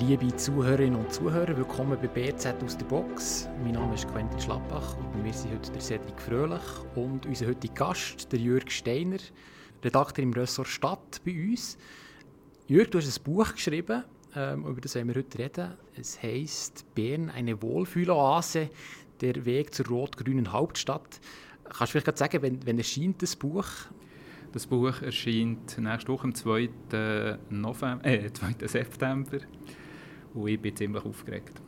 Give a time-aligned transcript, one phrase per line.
[0.00, 3.48] Liebe Zuhörerinnen und Zuhörer, willkommen bei BZ aus der Box.
[3.62, 6.62] Mein Name ist Quentin Schlappach und wir sind heute der Cedric Fröhlich
[6.96, 9.18] und unser heutiger Gast, der Jürg Steiner,
[9.84, 11.78] Redakteur im Ressort Stadt bei uns.
[12.66, 14.02] Jürg, du hast ein Buch geschrieben,
[14.34, 15.74] ähm, über das wir heute reden.
[15.96, 18.70] Es heisst «Bern, eine Wohlfühloase,
[19.20, 21.20] der Weg zur rot-grünen Hauptstadt».
[21.62, 23.66] Kannst du vielleicht sagen, wenn, wenn erscheint das Buch?
[24.50, 27.38] Das Buch erscheint nächste Woche am 2.
[27.50, 28.66] November, äh, 2.
[28.66, 29.38] September.
[30.34, 31.60] Und ich bin ziemlich aufgeregt.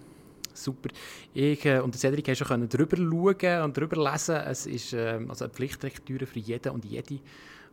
[0.57, 0.89] Super.
[1.35, 4.37] Ich äh, und Cedric haben schon drüber schauen und drüber lesen.
[4.37, 7.21] Es ist äh, also eine Pflichtlektüre für jeden und jede,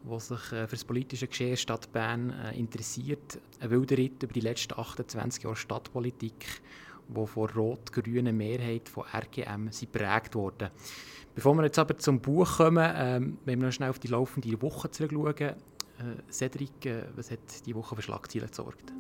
[0.04, 3.40] der sich äh, für das politische Geschehen Stadt Bern äh, interessiert.
[3.60, 6.46] Ein wilder Ritt über die letzten 28 Jahre Stadtpolitik,
[7.08, 10.72] die von rot-grüner Mehrheit von RGM geprägt wurde.
[11.36, 14.62] Bevor wir jetzt aber zum Buch kommen, ähm, wenn wir noch schnell auf die laufende
[14.62, 15.40] Woche zurückschauen.
[15.40, 15.56] Äh,
[16.30, 18.94] Cedric, äh, was hat die Woche für Schlagzeilen gesorgt?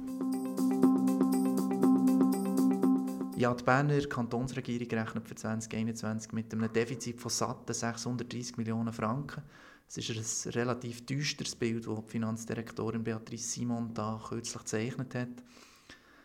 [3.43, 9.43] Ja, die Berner Kantonsregierung rechnet für 2021 mit einem Defizit von satten 630 Millionen Franken.
[9.85, 15.43] Es ist ein relativ düsteres Bild, das die Finanzdirektorin Beatrice Simon da kürzlich gezeichnet hat.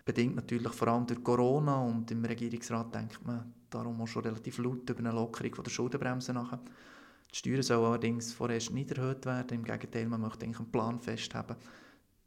[0.05, 4.59] Bedingt natürlich vor allem durch Corona und im Regierungsrat denkt man darum auch schon relativ
[4.59, 6.57] laut über eine Lockerung der Schuldenbremse nach.
[7.33, 9.59] Die Steuern sollen allerdings vorerst nicht erhöht werden.
[9.59, 11.57] Im Gegenteil, man möchte einen Plan festhalten,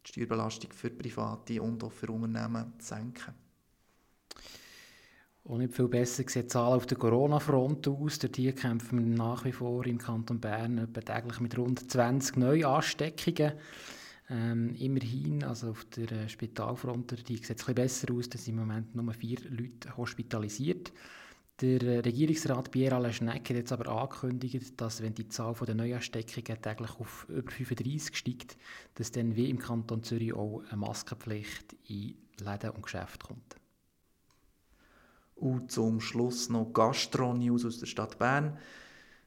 [0.06, 3.34] die Steuerbelastung für Private und auch für Unternehmen zu senken.
[5.52, 8.20] Und nicht viel besser sieht die Zahl auf der Corona-Front aus.
[8.20, 13.52] Dort hier kämpfen wir nach wie vor im Kanton Bern täglich mit rund 20 Neuansteckungen.
[14.30, 18.54] Ähm, immerhin, also auf der äh, Spitalfront, sieht es ein bisschen besser aus, da sind
[18.54, 20.94] im Moment nur vier Leute hospitalisiert.
[21.60, 25.76] Der äh, Regierungsrat Pierre Alain Schneck hat jetzt aber angekündigt, dass wenn die Zahl der
[25.76, 28.58] Neuansteckungen täglich auf über 35 steigt,
[28.96, 33.61] dass dann wie im Kanton Zürich auch eine Maskenpflicht in Läden und Geschäfte kommt.
[35.42, 38.58] Und zum Schluss noch Gastro-News aus der Stadt Bern.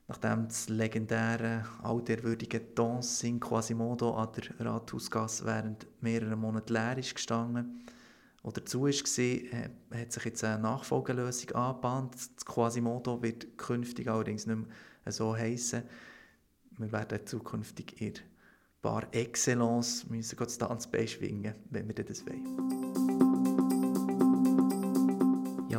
[0.07, 7.85] Nachdem das legendäre, alterwürdige Dancing Quasimodo an der Rathausgasse während mehrerer Monate leer ist gestanden
[8.45, 8.93] oder zu äh,
[9.91, 12.13] hat sich jetzt eine Nachfolgelösung angebahnt.
[12.13, 15.81] Das Quasimodo wird künftig allerdings nicht mehr so heißen.
[16.77, 18.13] Wir werden zukünftig in
[18.83, 23.24] Bar Excellence müssen das Tanzbein schwingen, wenn wir das wollen.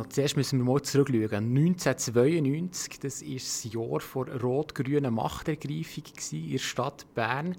[0.09, 1.57] Zuerst müssen wir mal zurückschauen.
[1.57, 7.55] 1992, das war das Jahr der rot-grünen Machtergreifung in der Stadt Bern.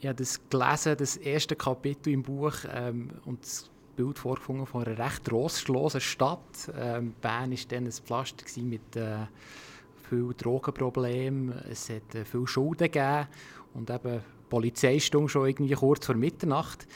[0.00, 4.84] Ich habe das gelesen, das erste Kapitel im Buch, ähm, und das Bild vorgefunden von
[4.84, 6.70] einer recht rostlosen Stadt.
[6.78, 9.26] Ähm, Bern war dann ein Pflaster mit äh,
[10.08, 11.52] vielen Drogenproblemen.
[11.70, 13.26] Es hat äh, viele Schulden gegeben
[13.74, 16.86] und eben Polizeistunde schon irgendwie kurz vor Mitternacht.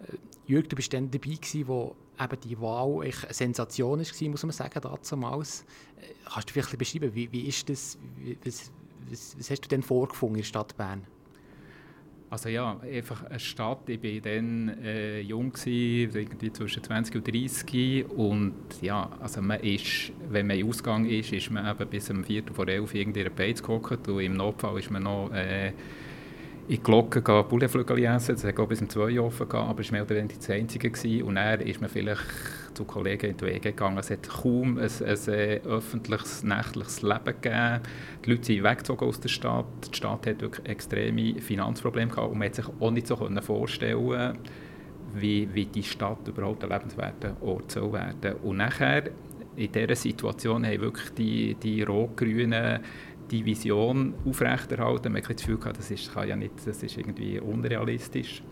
[0.00, 0.16] Äh,
[0.46, 4.52] Jürg, du bist dann dabei gewesen, wo eben die Wahl eine Sensation war, muss man
[4.52, 5.62] sagen, damals.
[6.00, 8.70] Äh, kannst du vielleicht beschreiben, wie, wie ist das, wie, was,
[9.10, 11.04] was, was, hast du denn vorgefunden in der Stadt Bern?
[12.28, 17.28] Also ja, einfach eine Stadt, ich war dann äh, jung, gewesen, irgendwie zwischen 20 und
[17.28, 22.10] 30 und ja, also man ist, wenn man im Ausgang ist, ist man eben bis
[22.10, 25.30] um 4 vor 11 irgendwie in der Beiz gehockt und im Notfall ist man noch
[25.32, 25.72] äh,
[26.68, 28.34] in die Glocke Pouletflügel essen.
[28.34, 30.50] Das hat bis um 2 Uhr offen, gehabt, aber es war mehr oder weniger das
[30.50, 30.90] Einzige.
[30.90, 31.22] Gewesen.
[31.22, 32.24] Und dann ist man vielleicht
[32.74, 33.98] zu Kollegen in die Wege gegangen.
[33.98, 37.80] Es hat kaum ein, ein, äh, öffentliches, nächtliches Leben gegeben.
[38.24, 39.66] Die Leute sind weggezogen aus der Stadt.
[39.92, 44.38] Die Stadt hat wirklich extreme Finanzprobleme gehabt und man konnte sich auch nicht so vorstellen
[45.14, 48.34] wie, wie die Stadt überhaupt ein lebenswerter Ort soll werden.
[48.42, 49.04] Und nachher,
[49.54, 52.80] in dieser Situation, haben wirklich die, die rot-grünen
[53.30, 55.12] die Vision aufrechterhalten.
[55.12, 58.42] Man hat das Gefühl gehabt, das ist, kann ja nicht, das ist irgendwie unrealistisch.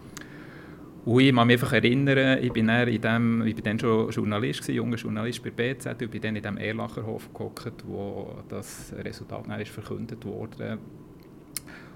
[1.04, 4.10] Und ich kann mich einfach erinnern, ich bin dann, in dem, ich bin dann schon
[4.10, 8.94] Journalist, gewesen, junger Journalist bei BZ, und bin dann in dem Erlacherhof gehockt, wo das
[8.96, 10.78] Resultat dann ist verkündet wurde.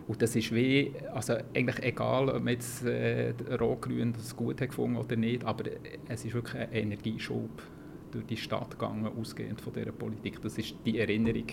[0.07, 4.71] Und das ist wie, also eigentlich egal, ob man jetzt äh, Rot-Grün das gut hat
[4.71, 5.65] gefunden oder nicht, aber
[6.09, 7.63] es ist wirklich ein Energieschub
[8.11, 10.41] durch die Stadt gegangen, ausgehend von dieser Politik.
[10.41, 11.47] Das ist die Erinnerung,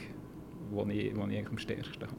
[0.71, 2.15] wo ich, wo ich am stärksten habe.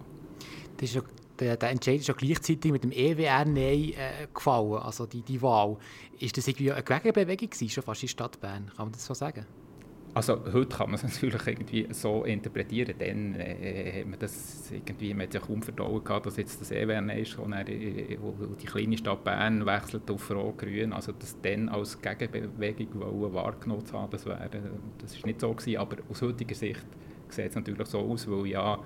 [0.77, 1.03] Das ist ja,
[1.39, 5.77] der, der Entscheid ist ja gleichzeitig mit dem EWR-Nein äh, gefallen, also die, die Wahl.
[6.19, 8.71] Ist das irgendwie eine Gegenbewegung gewesen, schon fast in Stadt Bern?
[8.77, 9.47] Kann man das so sagen?
[10.17, 15.13] Also heute kann man es natürlich irgendwie so interpretieren, dann äh, hat man das irgendwie,
[15.13, 18.33] man hat ja kaum verdauen gehabt, dass jetzt das EWR ist, wo, dann, äh, wo
[18.59, 24.11] die kleine Stadt Bern wechselt auf Rot-Grün, also das dann als Gegenbewegung wahrgenommen zu haben,
[24.11, 24.49] das, wäre,
[24.97, 26.87] das ist nicht so gewesen, aber aus heutiger Sicht
[27.33, 28.79] sieht es natürlich so aus, weil ja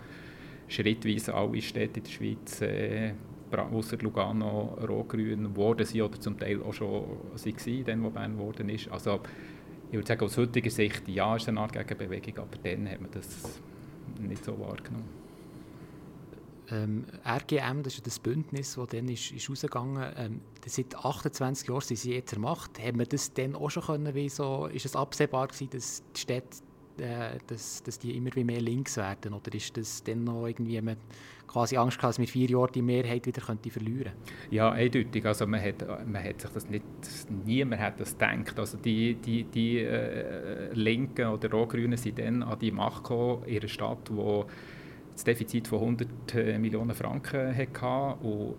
[0.69, 3.13] schrittweise alle Städte in der Schweiz äh,
[3.53, 8.69] außer Lugano rot-grün geworden sind oder zum Teil auch schon waren, dann, wo Bern geworden
[8.69, 8.89] ist.
[8.91, 9.21] Also
[9.89, 13.11] ich würde sagen, aus heutiger Sicht ja, ist eine Art Gegenbewegung, aber dann hat man
[13.11, 13.61] das
[14.21, 15.21] nicht so wahrgenommen.
[16.71, 21.81] Ähm, RGM, das ist das Bündnis, das dann ist, ist rausgegangen ähm, Seit 28 Jahren
[21.81, 22.79] sind sie jetzt ermacht.
[22.79, 26.21] Haben wir das dann auch schon können, wie so, ist es absehbar gewesen, dass die
[26.21, 26.59] Städte
[27.01, 29.35] äh, dass, dass die immer mehr links werden?
[29.35, 30.97] Oder ist das dann noch irgendwie, man
[31.47, 34.13] quasi Angst gehabt, dass mit vier Jahren die Mehrheit wieder könnte verlieren
[34.51, 35.27] Ja, eindeutig.
[35.27, 36.85] Also man hat, man hat sich das nicht,
[37.45, 38.59] niemand hat das gedacht.
[38.59, 43.59] Also die, die, die äh, Linken oder Rot-Grünen sind dann an die Macht gekommen in
[43.59, 44.43] einer Stadt, die
[45.13, 48.55] das Defizit von 100 äh, Millionen Franken hatte und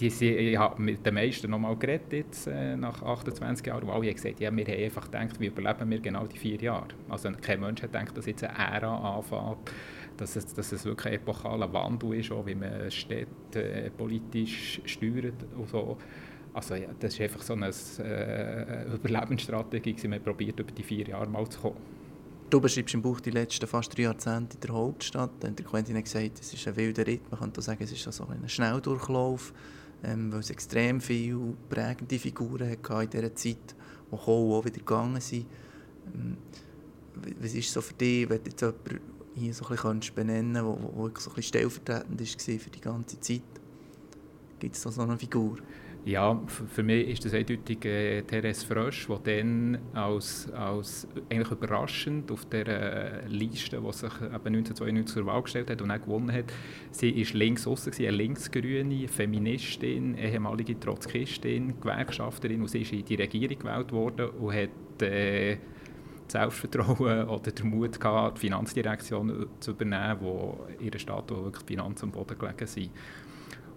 [0.00, 3.90] die, ich habe mit den meisten noch mal geredet jetzt, äh, nach 28 Jahren, und
[3.90, 6.88] alle haben gesagt, ja, wir haben einfach gedacht, wie überleben wir genau die vier Jahre.
[7.08, 9.70] Also kein Mensch hat gedacht, dass jetzt eine Ära anfängt,
[10.16, 14.80] dass es, dass es wirklich ein epochaler Wandel ist, auch wie man Städte äh, politisch
[14.84, 15.96] steuert und so.
[16.52, 21.28] Also ja, das war einfach so eine äh, Überlebensstrategie, wir probiert, über die vier Jahre
[21.28, 21.94] mal zu kommen.
[22.50, 25.30] Du beschreibst im Buch die letzten fast drei Jahrzehnte in der Hauptstadt.
[25.40, 27.28] Dann der Quentin hat gesagt, es ist ein wilder Ritt.
[27.30, 29.52] Man könnte sagen, es ist so ein Schnelldurchlauf
[30.04, 33.74] ähm, weil es extrem viele prägende Figuren hatte in dieser Zeit,
[34.10, 35.46] die auch wieder gegangen sind.
[36.14, 36.36] Ähm,
[37.40, 39.00] was ist so für dich, wenn du jetzt jemanden
[39.34, 43.42] hier so ein bisschen benennen kannst, der so stellvertretend war für die ganze Zeit?
[44.58, 45.58] Gibt es da so eine Figur?
[46.06, 52.30] Ja, für mich ist das eindeutig äh, Therese Frösch, die dann als, als eigentlich überraschend
[52.30, 56.52] auf der Liste, die sich eben 1992 zur Wahl gestellt hat und auch gewonnen hat,
[56.90, 63.14] sie ist links außen, eine linksgrüne Feministin, ehemalige Trotzkistin, Gewerkschafterin und sie ist in die
[63.14, 65.56] Regierung gewählt worden und hat äh,
[66.28, 72.06] Selbstvertrauen oder den Mut gehabt, die Finanzdirektion zu übernehmen, wo ihre Stadt wo wirklich Finanzen
[72.06, 72.90] am Boden gelegen sind.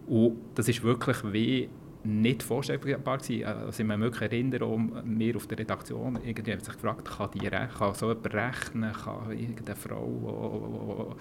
[0.08, 1.70] Und das ist wirklich wie
[2.08, 3.46] nicht vorstellbar gewesen.
[3.46, 7.94] Also ich mich erinnern, wir auf der Redaktion irgendwie haben sich gefragt, kann, die, kann
[7.94, 11.16] so jemand rechnen, kann irgendeine Frau,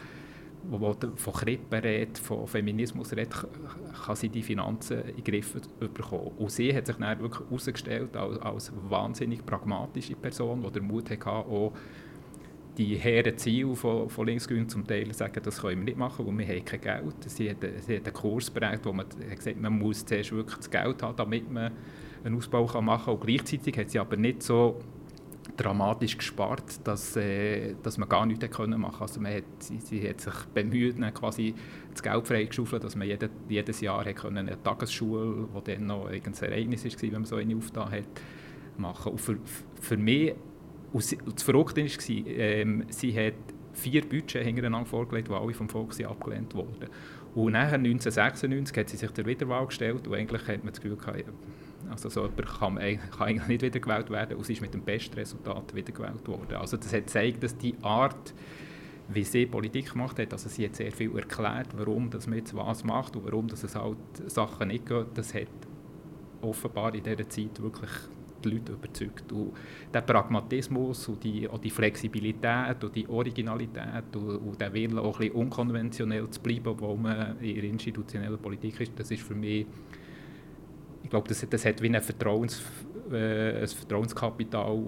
[0.62, 3.34] die von Krippen redet, von Feminismus redet,
[4.04, 6.32] kann sie die Finanzen in den Griff bekommen.
[6.38, 11.10] Und sie hat sich dann wirklich herausgestellt als, als wahnsinnig pragmatische Person, die den Mut
[11.10, 11.72] hatte, auch
[12.76, 16.38] die hehren Ziele von, von Linksgrün zum Teil sagen, das können wir nicht machen, weil
[16.38, 17.14] wir haben kein Geld.
[17.26, 20.56] Sie hat, sie hat einen Kurs bereitet, wo man hat gesagt man muss zuerst wirklich
[20.56, 21.72] das Geld haben, damit man
[22.24, 23.26] einen Ausbau kann machen kann.
[23.26, 24.78] Gleichzeitig hat sie aber nicht so
[25.56, 30.06] dramatisch gespart, dass, äh, dass man gar nichts können machen also man hat, sie, sie
[30.06, 31.54] hat sich bemüht, quasi
[31.92, 36.20] das Geld freigeschaufelt, dass man jede, jedes Jahr können eine Tagesschule, wo dann noch ein
[36.40, 38.04] Ereignis war, wenn man so eine aufgetan hat,
[38.76, 39.12] machen.
[39.12, 39.38] Und für,
[39.80, 40.34] für mich
[40.98, 43.34] das Verrückte war, ähm, sie hat
[43.72, 46.88] vier Budgets hintereinander vorgelegt, die alle vom Volk abgelehnt wurden.
[47.34, 50.96] Und nachher, 1996, hat sie sich der Wiederwahl gestellt und eigentlich hat man das Gefühl
[50.96, 51.24] gehabt,
[51.90, 55.14] also so jemand kann, kann eigentlich nicht wiedergewählt werden und sie ist mit dem besten
[55.14, 56.56] Resultat wiedergewählt worden.
[56.56, 58.34] Also das hat gezeigt, dass die Art,
[59.08, 62.56] wie sie Politik gemacht hat, also sie hat sehr viel erklärt, warum dass man jetzt
[62.56, 65.48] was macht und warum dass es halt Sachen nicht geht, das hat
[66.40, 67.90] offenbar in dieser Zeit wirklich
[68.48, 69.32] die Leute überzeugt.
[69.32, 69.52] Und
[69.92, 75.14] der Pragmatismus und die, auch die Flexibilität und die Originalität und, und der Wille, auch
[75.20, 79.34] ein bisschen unkonventionell zu bleiben, obwohl man in der institutionellen Politik ist, das ist für
[79.34, 79.66] mich,
[81.02, 82.62] ich glaube, das, das hat wie ein, Vertrauens,
[83.12, 84.82] äh, ein Vertrauenskapital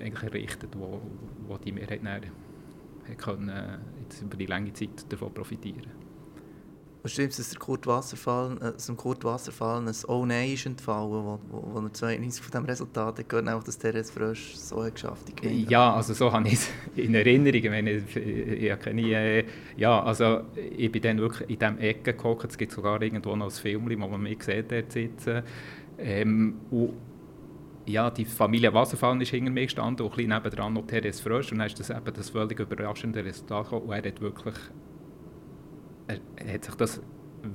[0.00, 1.00] eigentlich errichtet, wo,
[1.48, 2.22] wo die Mehrheit dann,
[3.16, 3.52] können,
[4.02, 6.01] jetzt über die lange Zeit davon profitieren
[7.02, 11.10] Du schreibst, dass, Kurt Wasserfall, äh, dass dem Kurt Wasserfall ein «Oh nein» ist entfallen,
[11.10, 14.84] wo, wo, wo er 92 von diesem Resultat hat gehört, auch dass Therese Frösch so
[14.84, 15.50] hat geschafft hat.
[15.50, 17.64] Ja, also so habe ich es in Erinnerung.
[17.64, 19.44] Ich, meine, ich, ich äh,
[19.76, 22.48] ja, also ich bin dann wirklich in diesem Ecke geguckt.
[22.48, 25.42] Es gibt sogar irgendwo noch ein Film, wo man mich sieht, dort sitzen.
[25.98, 26.92] Ähm, und
[27.84, 31.50] ja, die Familie Wasserfall ist hinter mir gestanden und ein bisschen nebendran noch Therese Frösch.
[31.50, 33.86] Und dann ist das eben das völlig überraschende Resultat gekommen.
[33.86, 34.54] Und er hat wirklich
[36.06, 37.00] er hat sich das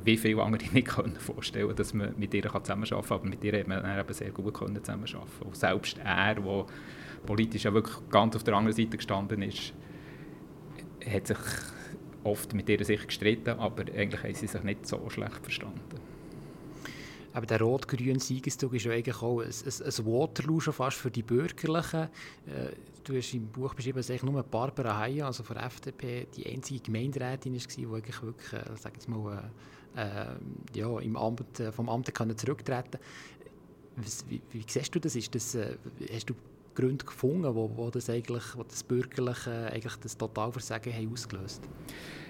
[0.03, 3.17] wie viele andere nicht können vorstellen dass man mit ihr zusammenarbeiten kann.
[3.17, 6.65] Aber mit ihr hat man eben sehr gut zusammenarbeiten Und selbst er, der
[7.25, 9.73] politisch ja wirklich ganz auf der anderen Seite gestanden ist,
[11.05, 11.37] hat sich
[12.23, 15.96] oft mit ihr sich gestritten, aber eigentlich haben sie sich nicht so schlecht verstanden.
[17.37, 21.11] Aber der rot-grüne Siegeszug ist ja eigentlich auch ein, ein, ein Waterloo schon fast für
[21.11, 22.05] die Bürgerlichen.
[22.47, 22.71] Äh,
[23.03, 26.79] du hast im Buch beschrieben, dass nur Barbara Heyer, also von der FDP, die einzige
[26.79, 29.51] Gemeinderätin war, die wirklich, wirklich äh, sag jetzt mal,
[29.95, 30.25] äh, äh
[30.73, 32.97] ja, im Amt, vom Amt kann zurücktreten
[34.27, 35.15] wie, wie, siehst du das?
[35.15, 35.77] Ist das äh,
[36.11, 36.33] hast du
[36.73, 41.61] Gründe gefunden, wo, wo das eigentlich, wo das Bürgerliche eigentlich das Totalversagen haben ausgelöst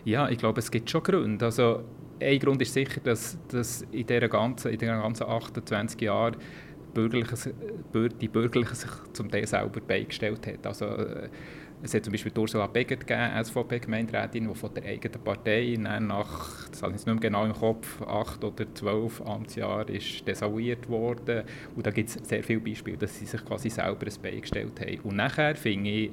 [0.04, 1.46] Ja, ich glaube, es gibt schon Gründe.
[1.46, 1.84] Also
[2.20, 6.38] ein Grund ist sicher, dass, dass in, dieser ganzen, ganzen 28 Jahren
[6.96, 10.66] die Bürgerlichen sich zum Teil selber beigestellt hat.
[10.66, 11.30] Also, äh,
[11.84, 16.82] es hat zum Beispiel Ursula Begert gegeben, SVP-Gemeinderätin, die von der eigenen Partei nach, das
[16.82, 21.44] habe ich nicht mehr genau im Kopf, acht oder zwölf Amtsjahren ist desavouiert worden.
[21.76, 24.80] Und da gibt es sehr viele Beispiele, dass sie sich quasi selber ein Bein gestellt
[24.82, 25.00] haben.
[25.04, 26.12] Und nachher finde ich,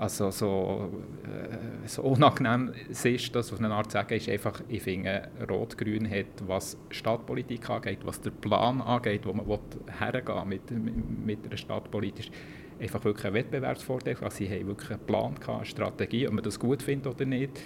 [0.00, 0.88] also so,
[1.24, 5.28] äh, so unangenehm es ist, das auf eine Art zu sagen, ist einfach, ich finde,
[5.46, 9.46] Rot-Grün hat, was Stadtpolitik angeht, was der Plan angeht, wo man
[9.98, 10.70] hergehen mit,
[11.26, 12.30] mit, einer Stadtpolitik,
[12.80, 14.16] einfach wirklich einen Wettbewerbsvorteil.
[14.22, 17.60] Also sie haben wirklich einen Plan, eine Strategie, ob man das gut findet oder nicht.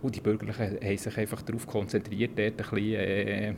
[0.00, 3.54] Und die Bürgerlichen haben sich einfach darauf konzentriert, dort ein bisschen äh,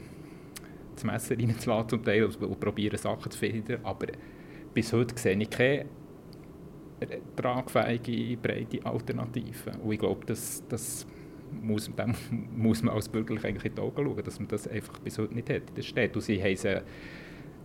[0.97, 3.79] das Messer reinzulassen zum Teil und, und probieren Sachen zu finden.
[3.85, 4.09] Aber
[4.75, 5.85] bis heute sehe ich keine
[7.37, 9.73] tragfähige, breite Alternative.
[9.83, 11.07] Und ich glaube, das, das
[11.63, 12.15] muss, dem
[12.57, 15.51] muss man als Bürgerlich in die Augen schauen, dass man das einfach bis heute nicht
[15.51, 16.15] hat in der.
[16.15, 16.83] Und sie haben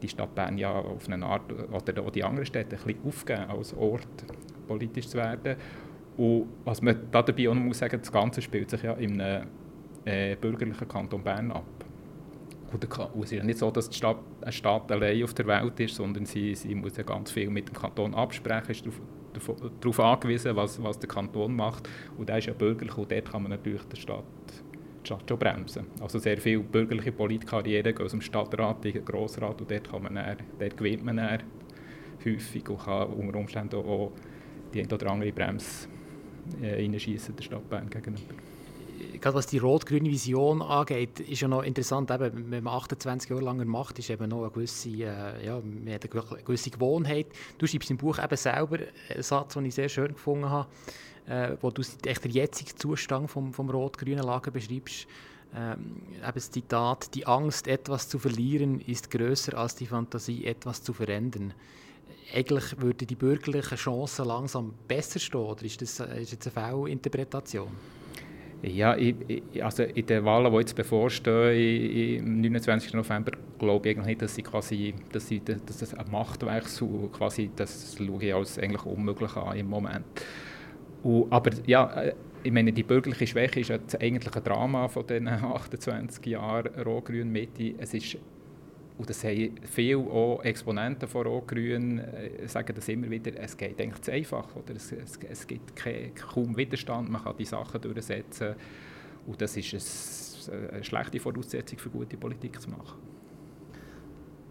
[0.01, 3.49] die Stadt Bern ja auf eine Art, oder auch die anderen Städte, ein bisschen aufgegeben,
[3.49, 4.07] als Ort
[4.67, 5.55] politisch zu werden.
[6.17, 9.19] Und was man da dabei auch noch muss sagen, das Ganze spielt sich ja in
[9.19, 9.47] einem
[10.05, 11.65] äh, bürgerlichen Kanton Bern ab.
[12.71, 12.83] Und
[13.23, 15.95] es ist ja nicht so, dass die Stadt eine Stadt allein auf der Welt ist,
[15.95, 18.99] sondern sie, sie muss ja ganz viel mit dem Kanton absprechen, ist darauf
[19.99, 21.89] angewiesen, was, was der Kanton macht.
[22.17, 24.23] Und der ist ja bürgerlich und dort kann man natürlich die Stadt,
[25.03, 25.85] Stadt schon bremsen.
[26.01, 30.03] Also sehr viele bürgerliche Politkarrieren gehen aus dem Stadtrat in den Grossrat und dort, kann
[30.03, 31.43] man dann, dort gewinnt man dann
[32.25, 34.11] häufig und kann unter Umständen auch
[34.73, 35.87] die eine oder andere Bremse
[36.61, 38.33] äh, reinschießen der Stadt Bern gegenüber
[39.19, 43.43] gerade was die rot-grüne Vision angeht, ist ja noch interessant, eben, wenn man 28 Jahre
[43.43, 47.27] lang macht, ist eben noch eine gewisse, äh, ja, man hat eine gewisse Gewohnheit.
[47.57, 50.67] Du schreibst im Buch eben selber einen Satz, den ich sehr schön gefunden habe,
[51.27, 55.07] äh, wo du echt den jetzigen Zustand vom, vom rot-grünen Lager beschreibst.
[55.55, 60.83] Ähm, eben das Zitat, die Angst, etwas zu verlieren, ist größer als die Fantasie, etwas
[60.83, 61.53] zu verändern.
[62.33, 67.69] Eigentlich würden die bürgerlichen Chancen langsam besser stehen, oder ist das, ist das eine Fehlinterpretation?
[68.67, 69.15] Ja, ich,
[69.63, 72.93] also in den Wahlen, die jetzt bevorstehen, am 29.
[72.93, 77.95] November, glaube ich nicht, dass, sie quasi, dass, sie, dass das ein Machtwechsel quasi, das
[77.98, 80.05] schaue ich als eigentlich unmöglich an im Moment.
[81.03, 85.27] Und, aber ja, ich meine, die bürgerliche Schwäche ist ja das eigentliche Drama von den
[85.27, 87.75] 28 Jahren Rot-Grün-Mitte.
[87.77, 88.17] Es ist
[88.97, 93.79] und das haben viele auch Exponenten von Rot-Grün äh, sagen das immer wieder, es geht
[93.81, 94.55] eigentlich zu einfach.
[94.55, 94.75] Oder?
[94.75, 98.55] Es, es, es gibt keine, kaum Widerstand, man kann die Sachen durchsetzen.
[99.27, 102.99] Und das ist eine, eine schlechte Voraussetzung für gute Politik zu machen.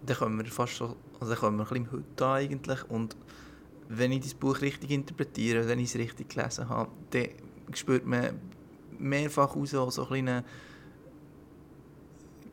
[0.05, 2.91] Dann kommen wir fast so, also dann kommen wir ein bisschen heute an eigentlich.
[2.91, 3.17] Und
[3.89, 7.29] wenn ich das Buch richtig interpretiere, wenn ich es richtig gelesen habe, dann
[7.73, 8.39] spürt man
[8.99, 10.45] mehrfach aus so ein kleinen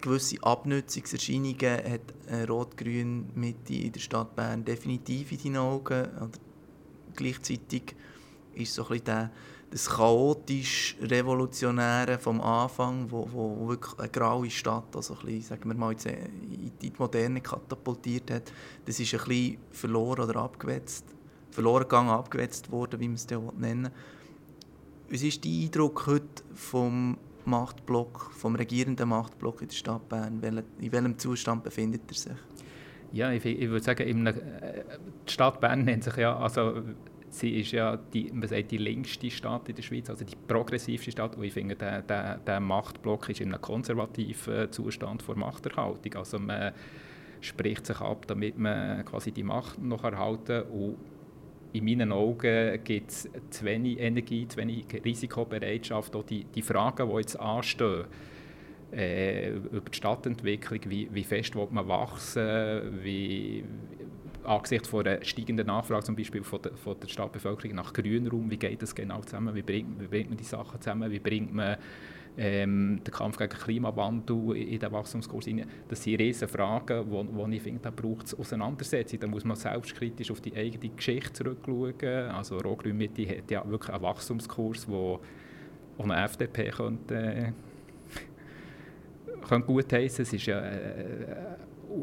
[0.02, 6.06] gewisse Abnutzungserscheinungen hat eine rot-grün Mitte in der Stadt Bern definitiv in deinen Augen.
[6.18, 6.40] Oder
[7.16, 7.96] gleichzeitig
[8.56, 9.32] ist so ein der,
[9.70, 15.70] das chaotisch Revolutionäre vom Anfang, wo, wo wirklich eine graue Stadt, also ein bisschen, sagen
[15.70, 18.52] wir mal, in die Moderne katapultiert hat,
[18.86, 21.06] das ist ein bisschen verloren oder abgewetzt,
[21.52, 23.92] verloren gegangen, abgewetzt worden, wie man es nennen will.
[25.10, 30.42] Was ist dein Eindruck heute vom Machtblock, vom regierenden Machtblock in der Stadt Bern?
[30.80, 32.38] In welchem Zustand befindet er sich?
[33.14, 34.34] Ja, ich, ich würde sagen, in, äh,
[35.28, 36.82] die Stadt Bern nennt sich ja, also
[37.30, 41.12] sie ist ja die, man sagt, die längste Stadt in der Schweiz, also die progressivste
[41.12, 41.36] Stadt.
[41.36, 46.16] Und ich finde, der, der, der Machtblock ist in einem konservativen Zustand vor Machterhaltung.
[46.16, 46.74] Also man
[47.40, 50.98] spricht sich ab, damit man quasi die Macht noch erhalten und
[51.74, 57.10] in meinen Augen gibt es zu wenig Energie, zu wenig Risikobereitschaft, auch die, die Fragen,
[57.10, 58.06] die jetzt anstehen,
[58.92, 63.64] äh, über die Stadtentwicklung, wie, wie fest will man wachsen, wie,
[64.44, 68.58] angesichts von einer steigenden Nachfrage zum Beispiel von der, von der Stadtbevölkerung nach Grünraum, wie
[68.58, 71.78] geht das genau zusammen, wie bringt, wie bringt man die Sachen zusammen, wie bringt man
[72.38, 75.46] ähm, der Kampf gegen den Klimawandel in den Wachstumskurs.
[75.88, 79.20] Das sind riesige Fragen, wo, wo ich finde, da braucht es Auseinandersetzung.
[79.20, 82.30] Da muss man selbstkritisch auf die eigene Geschichte zurückschauen.
[82.32, 85.20] Also Rot-Grün Mitte hat ja wirklich einen Wachstumskurs, wo
[85.98, 87.52] eine FDP könnte, äh,
[89.48, 90.24] könnte gut heißen.
[90.24, 91.56] Es ist ja äh,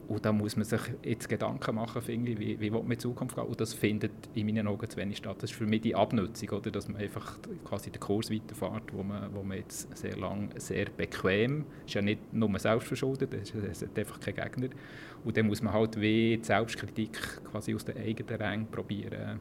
[0.07, 2.99] und da muss man sich jetzt Gedanken machen, finde ich, wie, wie will man in
[2.99, 3.45] Zukunft gehen.
[3.45, 5.37] Und das findet in meinen Augen zu wenig statt.
[5.41, 6.71] Das ist für mich die Abnutzung, oder?
[6.71, 10.87] dass man einfach quasi den Kurs weiterfährt, wo man, wo man jetzt sehr lang sehr
[10.87, 14.69] bequem, ist ja nicht nur selbst verschuldet, es hat einfach keinen Gegner.
[15.25, 17.19] Und dann muss man halt wie die Selbstkritik
[17.51, 19.41] quasi aus den eigenen Rängen probieren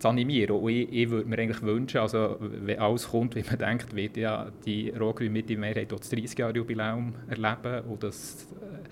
[0.00, 0.56] zu animieren.
[0.56, 4.16] Und ich, ich würde mir eigentlich wünschen, also wenn alles kommt, wie man denkt, wird
[4.16, 8.88] ja die rot-grüne Mitte-Mehrheit das 30-Jahre-Jubiläum erleben und das äh,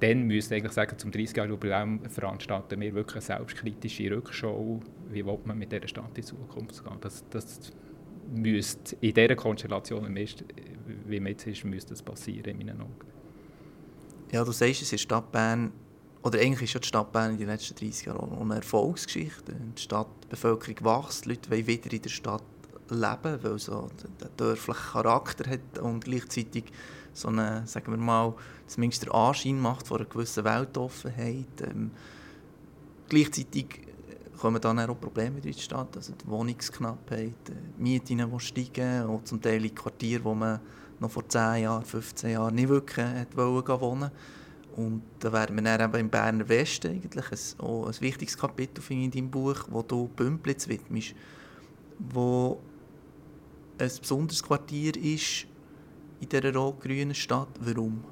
[0.00, 5.38] dann müsste ich eigentlich sagen, zum 30-Jahre-Jubiläum veranstalten wir wirklich eine selbstkritische Rückschau, wie will
[5.44, 6.96] man mit dieser Stadt in Zukunft gehen.
[7.00, 7.72] Das, das
[8.32, 10.14] müsste in dieser Konstellation,
[11.06, 12.94] wie man jetzt ist, müsste das passieren in meinen Augen.
[14.32, 15.72] Ja, du sagst, es ist Stadt Bern
[16.24, 19.54] oder eigentlich ist ja die Stadt Bern in den letzten 30 Jahren eine Erfolgsgeschichte.
[19.76, 22.42] Die Stadtbevölkerung wächst, die Leute wollen wieder in der Stadt
[22.88, 26.64] leben, weil so einen dörflichen Charakter hat und gleichzeitig
[27.12, 28.34] so eine, sagen wir mal,
[28.66, 31.60] zumindest der Anschein macht von einer gewissen Weltoffenheit.
[31.60, 31.90] Ähm,
[33.10, 33.82] gleichzeitig
[34.38, 39.28] kommen dann auch Probleme in die Stadt, also die Wohnungsknappheit, die Mieten, die steigen, und
[39.28, 40.58] zum Teil in Quartieren, wo man
[41.00, 44.12] noch vor 10 Jahren, 15 Jahren nicht wirklich wohnen wollte.
[44.76, 48.82] Und da wären wir dann eben im Berner Westen eigentlich ein, auch ein wichtiges Kapitel
[48.82, 51.14] finde in deinem Buch, wo du Bümplitz widmest,
[51.98, 52.60] wo
[53.78, 55.46] ein besonderes Quartier ist
[56.20, 57.48] in dieser rot-grünen Stadt.
[57.60, 58.02] Warum?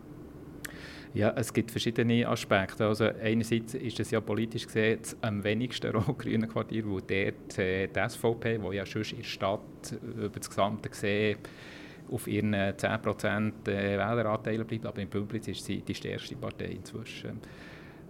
[1.14, 2.86] Ja, es gibt verschiedene Aspekte.
[2.86, 7.88] Also einerseits ist es ja politisch gesehen das am wenigsten rot-grüne Quartier, wo dort äh,
[7.88, 9.60] die SVP, die ja schon in der Stadt
[10.00, 11.38] über das Gesamte gesehen
[12.12, 17.40] auf ihren 10% äh, Wähleranteil bleibt, aber in Bümplitz ist sie die stärkste Partei inzwischen.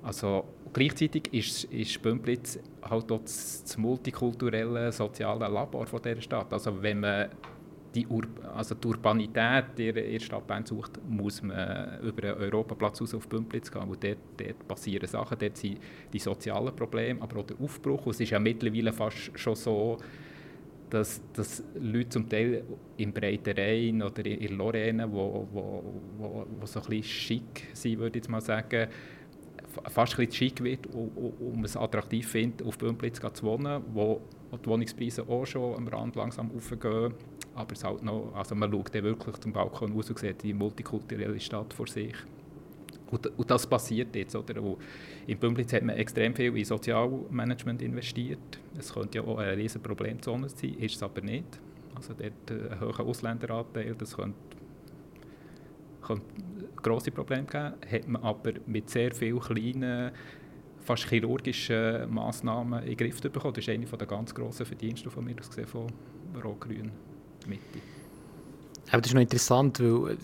[0.02, 6.52] Also gleichzeitig ist, ist Bümplitz halt auch das, das multikulturelle soziale Labor von dieser Stadt.
[6.52, 7.28] Also wenn man
[7.94, 8.23] die, Ur
[8.54, 13.28] also die Urbanität in der Stadt Bern sucht, muss man über einen Europaplatz aus auf
[13.28, 15.78] Bümplitz gehen, wo dort, dort passieren Sachen, dort sind
[16.12, 18.06] die sozialen Probleme, aber auch der Aufbruch.
[18.06, 19.99] Und es ist ja mittlerweile fast schon so,
[20.92, 22.64] dass, dass Leute zum Teil
[22.99, 25.82] im Breiten Rhein oder in Lorraine, wo, wo,
[26.18, 28.88] wo, wo so ein bisschen schick sind, würde ich jetzt mal sagen,
[29.88, 34.20] fast ein schick wird, um es attraktiv findet, auf Bümplitz zu wohnen, wo
[34.52, 37.14] die Wohnungspreise auch schon am Rand langsam aufgehen.
[37.54, 40.52] Aber es halt noch, also man schaut dann wirklich zum Balkon raus und sieht die
[40.52, 42.14] multikulturelle Stadt vor sich.
[43.12, 44.35] Und, das passiert jetzt.
[44.35, 44.55] Oder?
[45.27, 48.59] In Bümplitz hat man extrem viel in Sozialmanagement investiert.
[48.79, 51.61] Es könnte ja auch eine riesige Problemzone sein, ist es aber nicht.
[51.94, 54.38] Also dort ein hoher Ausländeranteil, das könnte,
[56.01, 56.25] könnte
[56.77, 57.75] grosse Probleme geben.
[57.90, 60.12] Hat man aber mit sehr vielen kleinen,
[60.81, 63.55] fast chirurgischen Massnahmen in den Griff bekommen.
[63.55, 65.87] Das ist eine der ganz grossen Verdienste von mir aus gesehen von
[66.42, 66.90] Rot-Grün
[67.46, 67.62] Mitte.
[68.90, 70.16] Aber das ist noch interessant, weil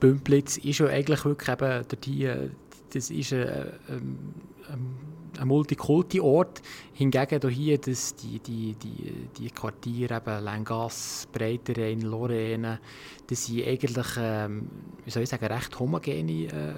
[0.00, 2.50] Bümplitz ist ja eigentlich wirklich eben hier,
[2.92, 4.96] das ist ein, ein,
[5.38, 6.62] ein Multikulti-Ort.
[6.92, 12.80] Hingegen hier das, die, die, die, die Quartiere, eben Langas, Breiterein, Lorraine,
[13.26, 14.68] das sind eigentlich, ähm,
[15.04, 16.74] wie soll ich sagen, recht homogene äh,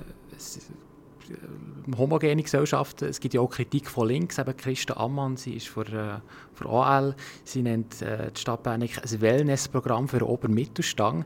[1.97, 3.09] homogene Gesellschaften.
[3.09, 4.39] Es gibt ja auch Kritik von links.
[4.39, 6.19] Eben Christa Ammann, sie ist von, äh,
[6.53, 11.25] von AL, sie nennt äh, die Stadt Bern ein Wellnessprogramm für den Obermittelstand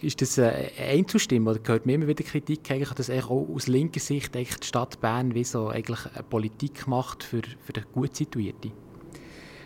[0.00, 4.00] ist das eine Einzelstimme oder gehört mir immer wieder Kritik, eigentlich, dass auch aus linker
[4.00, 6.00] Sicht die Stadt Bern wie so eigentlich
[6.30, 8.72] Politik macht für, für den gut Situierten?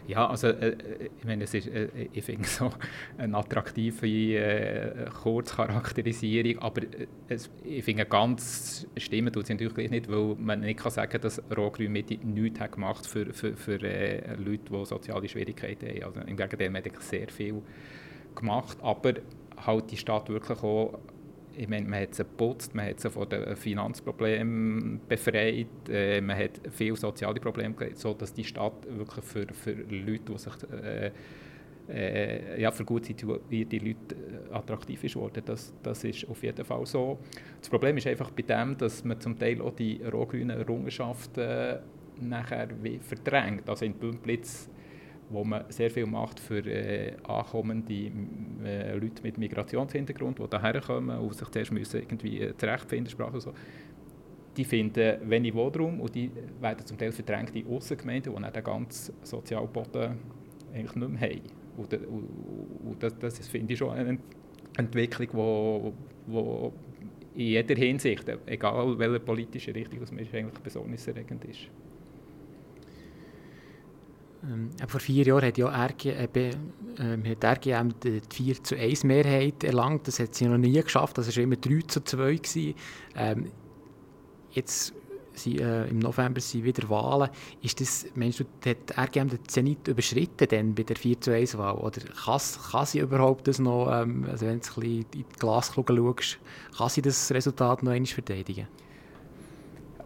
[0.09, 0.75] Ja, also äh,
[1.19, 2.73] ich meine, es ist, äh, ich finde so
[3.19, 10.11] eine attraktive äh, Kurzcharakterisierung, aber äh, es, ich finde ganz stimmen tut es natürlich nicht,
[10.11, 14.35] weil man nicht kann sagen, dass Rot-Grün Mitte nichts hat gemacht für, für, für äh,
[14.37, 16.03] Leute, die soziale Schwierigkeiten haben.
[16.05, 17.61] Also im Gegenteil, man hat sehr viel
[18.35, 19.13] gemacht, aber
[19.67, 20.99] halt die Stadt wirklich auch
[21.59, 26.39] ich meine, man hat sie geputzt, man hat sie von den Finanzproblemen befreit, äh, man
[26.39, 31.11] hat viele soziale Probleme sodass die Stadt wirklich für, für Leute, die sich äh,
[31.89, 35.43] äh, ja, für gut situierte Leute äh, attraktiv ist worden.
[35.45, 37.19] Das, das ist auf jeden Fall so.
[37.59, 41.79] Das Problem ist einfach bei dem, dass man zum Teil auch die rot-grünen Errungenschaften
[42.21, 42.69] nachher
[43.01, 43.69] verdrängt.
[43.69, 44.69] Also in Bümplitz
[45.31, 48.11] wo man sehr viel macht für äh, ankommende
[48.65, 53.41] äh, Leute mit Migrationshintergrund, die hierher kommen und sich zuerst müssen irgendwie äh, zurechtfinden Sprache
[53.41, 53.53] so.
[54.57, 58.65] Die finden wenig Wohnraum und die werden zum Teil verdrängt in Aussengemeinden, die dann den
[58.65, 60.19] ganzen Sozialboden
[60.75, 61.43] eigentlich nicht mehr haben.
[61.77, 62.29] Und, und,
[62.85, 64.19] und das, das finde ich schon eine
[64.77, 65.93] Entwicklung, die wo,
[66.27, 66.73] wo
[67.35, 71.69] in jeder Hinsicht, egal welche politische Richtung man ist, eigentlich besorgniserregend ist.
[74.45, 79.05] Ähm, vor vier Jahren hat ja RG, äh, äh, hat RGM die 4 zu 1
[79.05, 80.07] Mehrheit erlangt.
[80.07, 81.19] Das hat sie noch nie geschafft.
[81.19, 82.37] Das war immer 3 zu 2.
[82.37, 82.75] Gewesen.
[83.17, 83.51] Ähm,
[84.53, 84.95] jetzt
[85.35, 87.31] sind, äh, im November sind wieder Wahlen.
[87.63, 91.59] Ist das, meinst du, hat RGM den Zenit überschritten denn bei der 4 zu 1
[91.59, 91.75] Wahl?
[91.77, 96.39] Oder kann, kann sie überhaupt das noch, ähm, also wenn du in die Glaskugel schaust,
[96.77, 98.69] kann sie das Resultat noch einmal verteidigen?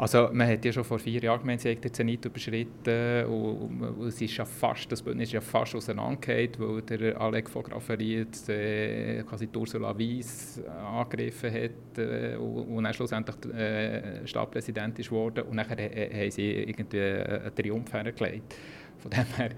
[0.03, 3.83] Also man hat ja schon vor vier Jahren gemeint, sie hätte den Zenit überschritten und,
[4.01, 7.62] und es ist ja fast, das Bündnis ist ja fast auseinandergefallen, weil der Alec von
[7.62, 15.11] Grafferiet äh, quasi Ursula Weiss angegriffen hat äh, und, und dann schlussendlich äh, Stadtpräsident ist
[15.11, 18.57] geworden und nachher äh, haben sie irgendwie einen Triumph hergelegt.
[18.99, 19.51] Von dem her,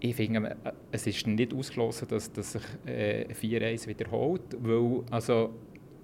[0.00, 0.54] ich finde,
[0.90, 5.54] es ist nicht ausgeschlossen, dass, dass sich äh, 4-1 wiederholt, weil, also,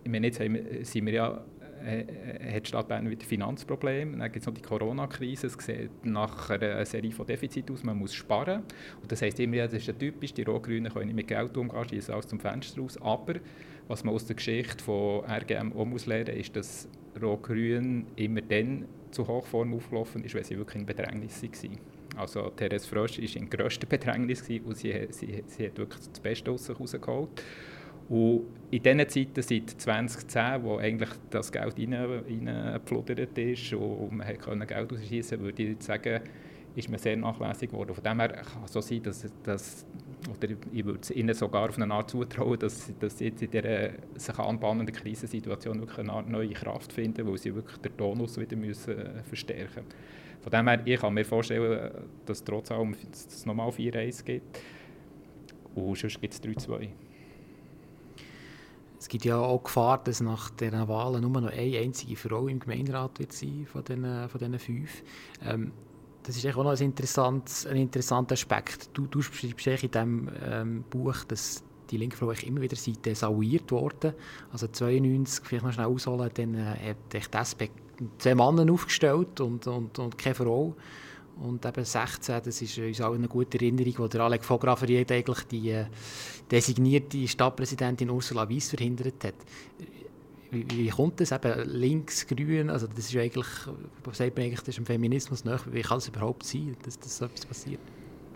[0.05, 1.58] ich meine, jetzt sind wir ja äh, äh,
[1.89, 4.17] hat die Stadt Bern wieder Finanzprobleme.
[4.17, 5.47] Dann gibt es noch die Corona-Krise.
[5.47, 8.63] Es sieht nach einer Serie von Defiziten aus, man muss sparen.
[9.01, 11.89] Und das heisst immer, das ist ja typisch, die Rot-Grünen können nicht mit Geld umgehen,
[11.89, 12.99] schießen alles zum Fenster raus.
[13.01, 13.35] Aber
[13.89, 16.89] was man aus der Geschichte von RGM auch muss lernen ist, dass
[17.21, 21.79] Rot-Grün immer dann zu Hochform aufgelaufen ist, wenn sie wirklich in Bedrängnis waren.
[22.17, 26.51] Also Therese Frösch war in grösster Bedrängnis und sie, sie, sie hat wirklich das Beste
[26.51, 27.43] aus sich rausgeholt.
[28.09, 34.67] Und in diesen Zeiten, seit 2010, wo eigentlich das Geld reingefludert ist und man konnte
[34.67, 36.21] Geld ausschießen, würde ich sagen,
[36.75, 37.95] ist man sehr nachlässig geworden.
[37.95, 39.87] Von dem her kann es so sein, dass, dass
[40.29, 43.51] oder ich würde es ihnen sogar auf eine Art zutrauen, dass, dass sie jetzt in
[43.51, 48.39] dieser sich anbahnenden Krisensituation wirklich eine Art neue Kraft finden, weil sie wirklich den Tonus
[48.39, 48.95] wieder müssen
[49.25, 50.41] verstärken müssen.
[50.41, 51.91] Von dem her, ich kann mir vorstellen,
[52.27, 54.61] dass trotz allem es nochmal 4-1 gibt.
[55.75, 56.89] Und sonst gibt es 3-2.
[58.99, 62.59] Es gibt ja auch Gefahr, dass nach diesen Wahlen nur noch eine einzige Frau im
[62.59, 65.03] Gemeinderat wird sein von diesen, von diesen fünf.
[65.45, 65.73] Ähm,
[66.25, 68.91] das ist auch noch ein, interessantes, ein interessanter Aspekt.
[68.93, 74.13] Du, du beschreibst in diesem ähm, Buch, dass die linke Frau immer wieder desavouiert worden.
[74.53, 77.71] Also 92, vielleicht noch schnell ausholen, dann äh, hat die SP
[78.19, 80.75] zwei Männer aufgestellt und, und, und keine Frau.
[81.41, 85.13] Und eben 16, das ist uns auch eine gute Erinnerung, wo der Alec von Grafferiet
[85.13, 85.87] eigentlich die äh,
[86.51, 89.35] designierte Stadtpräsidentin Ursula Weiss verhindert hat.
[90.51, 91.31] Wie, wie, kommt das?
[91.31, 93.47] Eben links, grün, also das ist eigentlich,
[94.03, 95.65] was sagt man eigentlich, das ist im Feminismus nach.
[95.71, 97.81] Wie kann es überhaupt sein, dass, dass so etwas passiert?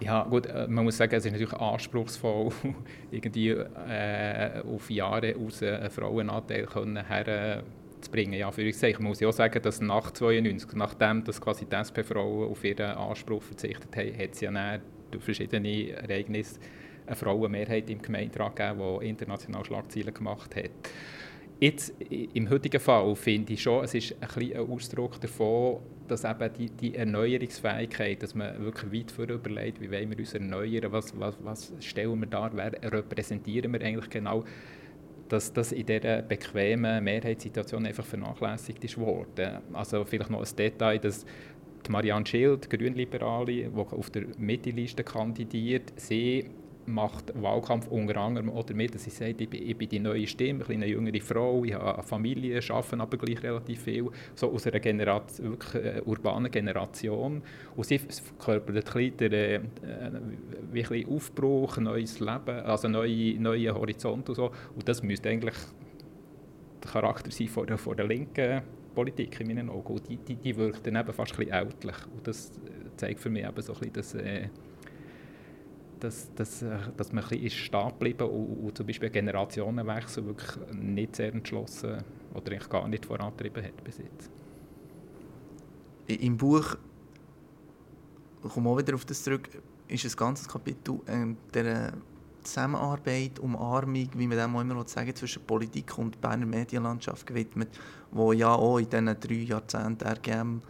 [0.01, 2.51] Ja, gut, äh, man muss sagen, es ist natürlich anspruchsvoll,
[3.11, 7.63] irgendwie äh, auf Jahre aus einen Frauenanteil können her
[8.03, 8.35] zu bringen.
[8.35, 12.51] Ja, für ich muss ich auch sagen, dass nach 92, nachdem dass quasi die SP-Frauen
[12.51, 16.61] auf ihren Anspruch verzichtet haben, hat es ja dann durch verschiedene Ereignisse
[17.07, 20.71] eine Frauenmehrheit im Gemeinderat gegeben, die international Schlagzeilen gemacht hat.
[21.61, 26.53] Jetzt, im heutigen Fall finde ich schon, es ist ein, ein Ausdruck davon, dass eben
[26.59, 31.19] die, die Erneuerungsfähigkeit, dass man wirklich weit vor überlegt, wie wollen wir uns erneuern, was,
[31.21, 34.43] was, was stellen wir dar, wer repräsentieren wir eigentlich genau,
[35.33, 39.61] dass das in dieser bequemen Mehrheitssituation einfach vernachlässigt ist worden.
[39.73, 41.25] Also vielleicht noch ein Detail, dass
[41.87, 46.51] die Marianne Schild, Grünliberale, die auf der Mittelliste kandidiert, sie
[46.87, 50.27] macht Wahlkampf unter anderem auch damit, dass sie sagt, ich bin, ich bin die neue
[50.27, 54.67] Stimme, eine jüngere Frau, ich habe eine Familie, arbeite aber gleich relativ viel, so aus
[54.67, 57.43] einer Generation, wirklich äh, urbanen Generation.
[57.77, 59.61] Und sie verkörpert ein bisschen den äh,
[60.73, 64.51] wirklich Aufbruch, neues Leben, also neue, neue Horizont und so.
[64.75, 65.57] Und das müsste eigentlich
[66.83, 68.63] der Charakter sein von der, von der linken
[68.95, 69.95] Politik in meinen Augen.
[69.95, 71.97] Und die, die, die wirkt dann eben fast ein bisschen ältlich.
[72.15, 72.53] Und das
[72.97, 74.15] zeigt für mich eben so ein bisschen, dass...
[74.15, 74.49] Äh,
[76.03, 80.51] dass, dass, äh, dass man ein bisschen stehen geblieben und, und zum Beispiel Generationenwechsel wirklich
[80.73, 82.03] nicht sehr entschlossen
[82.35, 84.31] oder eigentlich gar nicht vorantrieben hat bis jetzt.
[86.09, 86.77] Im Buch,
[88.45, 89.49] ich komme auch wieder auf das zurück,
[89.87, 91.93] ist ein ganzes Kapitel äh, der
[92.43, 97.69] Zusammenarbeit, Umarmung, wie man dem auch immer sagen zwischen Politik und Berner Medienlandschaft gewidmet,
[98.11, 100.63] wo ja auch in diesen drei Jahrzehnten RGM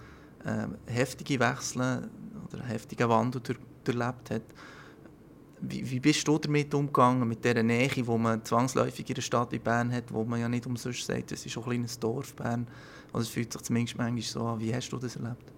[0.44, 2.10] äh, heftige Wechsel
[2.52, 4.42] oder heftige Wandel durch, durchlebt hat.
[5.64, 9.52] Wie, wie bist du damit umgegangen, mit dieser Nähe, die man zwangsläufig in einer Stadt
[9.52, 12.66] wie Bern hat, wo man ja nicht umsonst sagt, es ist ein kleines Dorf, Bern.
[13.12, 14.60] Also es fühlt sich zumindest manchmal so an.
[14.60, 15.52] Wie hast du das erlebt?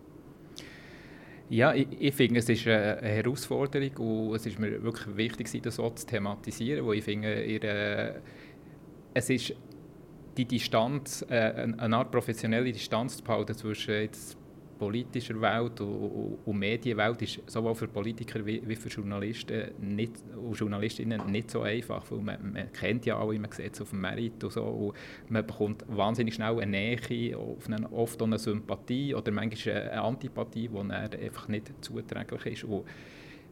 [1.49, 5.77] Ja, ich, ich finde, es ist eine Herausforderung und es ist mir wirklich wichtig, das
[5.77, 8.21] so zu thematisieren, weil ich finde, ihre,
[9.15, 9.55] es ist
[10.37, 14.37] die Distanz, äh, eine Art professionelle Distanz zu behalten zwischen jetzt
[14.79, 20.55] politischer Welt und, und Medienwelt ist sowohl für Politiker wie, wie für Journalisten nicht, und
[20.55, 24.01] Journalistinnen nicht so einfach, weil man, man kennt ja alle, man sieht es auf dem
[24.01, 24.95] Merit und so und
[25.31, 26.99] man bekommt wahnsinnig schnell eine Nähe,
[27.67, 32.65] eine, oft auch eine Sympathie oder manchmal eine Antipathie, die einfach nicht zuträglich ist.
[32.65, 32.85] Und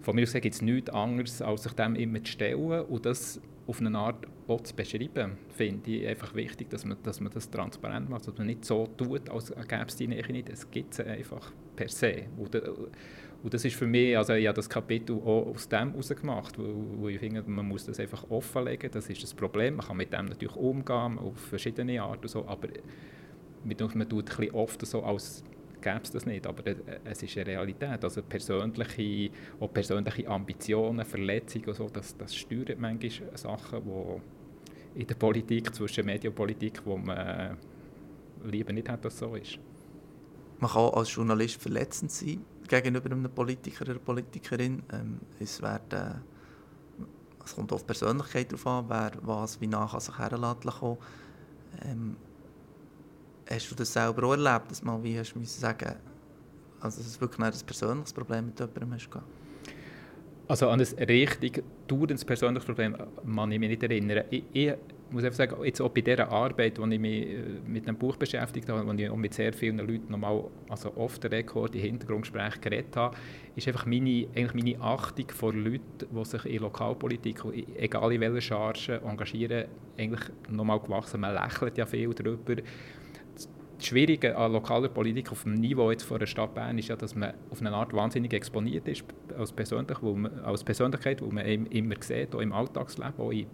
[0.00, 3.40] von mir aus gibt es nichts anderes, als sich dem immer zu stellen und das
[3.66, 7.50] auf eine Art auch zu beschreiben, finde ich einfach wichtig, dass man, dass man das
[7.50, 10.48] transparent macht, dass man nicht so tut, als gäbe es die Nähe nicht.
[10.48, 12.24] Es gibt sie einfach per se.
[12.36, 16.58] Und, und das ist für mich, also ich habe das Kapitel auch aus dem herausgemacht,
[16.58, 19.76] wo, wo ich finde, man muss das einfach offenlegen, das ist das Problem.
[19.76, 22.68] Man kann mit dem natürlich umgehen, auf verschiedene Arten, so, aber
[23.64, 25.44] man tut ein oft so als
[25.82, 26.62] gäbe es das nicht, aber
[27.04, 28.02] es ist eine Realität.
[28.02, 35.06] Also persönliche, auch persönliche Ambitionen, Verletzungen und so, das, das steuert manchmal Sachen, die in
[35.06, 37.56] der Politik, zwischen Medien und Politik, wo man
[38.44, 39.58] lieber nicht hat, dass so ist.
[40.58, 44.82] Man kann als Journalist verletzend sein gegenüber einem Politiker oder Politikerin.
[44.92, 46.22] Ähm, es, werden,
[47.44, 50.96] es kommt auf Persönlichkeit drauf an, wer was wie nach sich heranlassen kann.
[51.84, 52.16] Ähm,
[53.52, 55.96] hast du das selber auch erlebt, dass mal wie hast du sagen
[56.80, 59.26] also dass es wirklich ein persönliches Problem mit jemandem hast gehabt?
[60.48, 64.24] Also an ein richtig dauerndes persönliches Problem kann ich mich nicht erinnern.
[64.30, 64.72] Ich, ich
[65.10, 68.16] muss einfach sagen, jetzt auch bei dieser Arbeit, wo ich mich äh, mit einem Buch
[68.16, 72.96] beschäftigt habe, wo ich mit sehr vielen Leuten nochmal, also oft Rekord, in Hintergrundgesprächen geredet
[72.96, 73.16] habe,
[73.54, 77.42] ist einfach meine, eigentlich meine Achtung vor Leuten, die sich in Lokalpolitik,
[77.76, 81.20] egal in welcher Charge, engagieren, eigentlich nochmal gewachsen.
[81.20, 82.56] Man lächelt ja viel darüber.
[83.82, 86.94] Das Schwierige an lokaler Politik auf dem Niveau jetzt von der Stadt Bern ist ja,
[86.94, 89.02] dass man auf eine Art wahnsinnig exponiert ist
[89.36, 93.48] als, Persönlich, wo man, als Persönlichkeit, wo man immer sieht, auch im Alltagsleben, auch in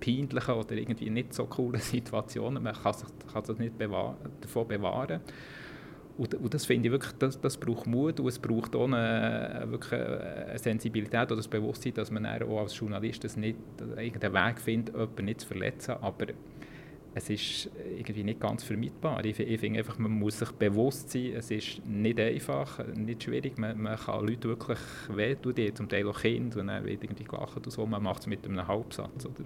[0.00, 2.60] peinlichen oder irgendwie nicht so coolen Situationen.
[2.60, 5.20] Man kann sich, kann sich nicht bewahren, davon bewahren.
[6.16, 9.62] Und, und, das finde ich wirklich, das, das braucht Mut und es braucht auch eine,
[9.68, 13.58] wirklich eine Sensibilität oder das Bewusstsein, dass man auch als Journalist das nicht,
[13.96, 16.26] irgendeinen Weg findet, jemanden nicht zu verletzen, aber
[17.18, 19.24] es ist irgendwie nicht ganz vermeidbar.
[19.24, 23.58] Ich, ich finde einfach, man muss sich bewusst sein, es ist nicht einfach, nicht schwierig,
[23.58, 24.78] man, man kann Leute wirklich
[25.08, 28.20] wehtun, die zum Teil auch Kinder, und dann wird irgendwie gelacht und so, man macht
[28.20, 29.26] es mit einem Halbsatz.
[29.26, 29.44] Oder?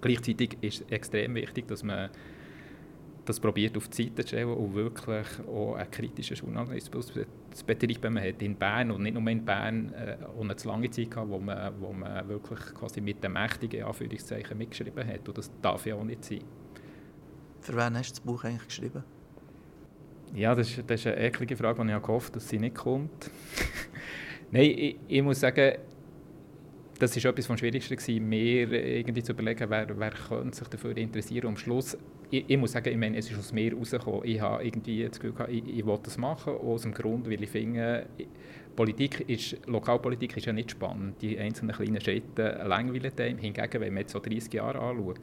[0.00, 2.10] Gleichzeitig ist es extrem wichtig, dass man
[3.24, 7.12] das probiert auf die Seite zu stellen und wirklich auch einen kritischen Journalismus
[7.52, 8.14] zu betreiben.
[8.14, 11.30] Man hat in Bern und nicht nur in Bern äh, eine zu lange Zeit gehabt,
[11.30, 15.86] wo man, wo man wirklich quasi mit den mächtigen Anführungszeichen mitgeschrieben hat und das darf
[15.86, 16.40] ja auch nicht sein.
[17.60, 19.04] Für wen hast du das Buch eigentlich geschrieben?
[20.34, 23.30] Ja, das ist, das ist eine eklige Frage, die ich gehofft dass sie nicht kommt.
[24.50, 25.74] Nein, ich, ich, muss sagen,
[26.98, 30.96] das war etwas vom Schwierigsten, gewesen, mir irgendwie zu überlegen, wer, wer könnte sich dafür
[30.96, 31.48] interessieren.
[31.48, 31.96] Am Schluss,
[32.30, 34.24] ich, ich, muss sagen, ich meine, es ist aus mir rausgekommen.
[34.24, 37.42] Ich habe irgendwie das Gefühl gehabt, ich, ich will das machen, aus dem Grund, weil
[37.42, 38.06] ich finde,
[38.76, 41.20] Politik ist, Lokalpolitik ist ja nicht spannend.
[41.20, 43.38] Die einzelnen kleinen Schritte langweilen einem.
[43.38, 45.20] Hingegen, wenn man jetzt so 30 Jahre anschaut,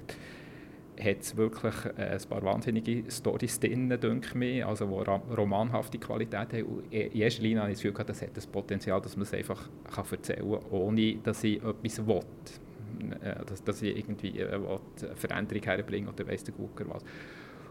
[0.99, 6.53] hat es wirklich äh, ein paar wahnsinnige Storys drin, denke ich also wo romanhafte Qualität
[6.53, 6.63] haben.
[6.63, 9.33] Und in erster Linie habe ich das Gefühl, das hat das Potenzial, dass man es
[9.33, 12.21] einfach kann erzählen kann, ohne dass ich etwas will.
[13.21, 17.03] Äh, dass, dass ich irgendwie äh, eine Veränderung herbringe oder weiss der Gucker was.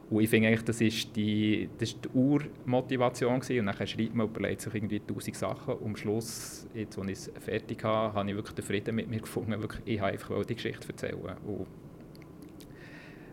[0.09, 3.61] Und ich finde das ist die, das ist die Urmotivation gewesen.
[3.61, 5.75] Und dann schreibt man, überlegt sich irgendwie tausend Sachen.
[5.75, 9.09] Und am Schluss, jetzt, als ich es fertig habe, habe ich wirklich den Frieden mit
[9.09, 9.61] mir gefunden.
[9.61, 11.37] Wirklich, ich habe einfach die Geschichte erzählen.
[11.45, 11.67] Und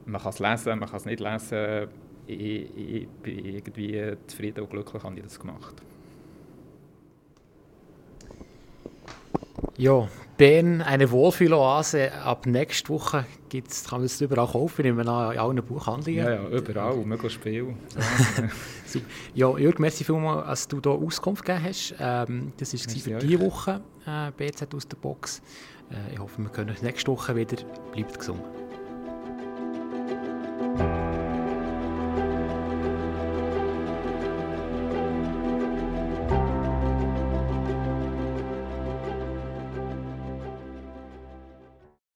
[0.05, 1.87] man kann es lesen, man kann es nicht lesen.
[2.25, 5.81] Ich, ich, bin irgendwie zufrieden und glücklich, habe ich das gemacht.
[9.77, 12.11] Ja, Bern, eine Wohlfühloase.
[12.23, 16.23] Ab nächster Woche gibt's, kann man es überall kaufen, in allen Buchhandlungen.
[16.23, 17.75] Ja, ja überall, möglichst viel.
[19.33, 21.95] ja, Jörg, merci vielmals, dass du hier Auskunft gegeben hast.
[21.99, 25.41] Ähm, das war für diese Woche äh, BZ aus der Box.
[25.91, 27.57] Äh, ich hoffe, wir können nächste Woche wieder.
[27.93, 28.41] Bleibt gesund.